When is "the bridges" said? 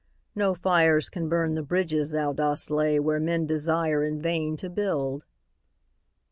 1.53-2.09